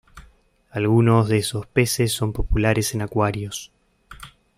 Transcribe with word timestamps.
Algunos 0.71 1.29
de 1.29 1.37
esos 1.37 1.67
peces 1.67 2.11
son 2.11 2.33
populares 2.33 2.95
en 2.95 3.03
acuarios. 3.03 3.71